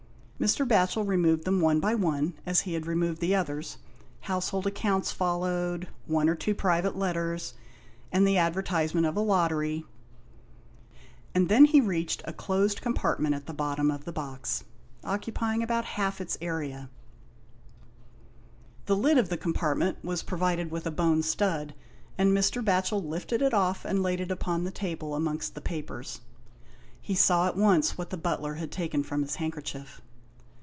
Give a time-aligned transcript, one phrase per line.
[0.41, 0.67] Mr.
[0.67, 3.77] Batchel removed them one by one, as he had removed the others;
[4.21, 7.53] household accounts followed, one or two private letters,
[8.11, 9.85] and the advertisement of a lottery,
[11.35, 14.63] and then he reached a closed compartment at the bottom of the box,
[15.03, 16.89] occupying about half its area,
[18.87, 19.19] The lid 141 anOST TALES.
[19.19, 21.75] of the compartment was provided with a bone stud,
[22.17, 22.65] and Mr.
[22.65, 26.21] Batchel lifted it off and laid it upon the table amongst the papers.
[26.99, 30.01] He saw at once what the butler had taken from his handkerchief.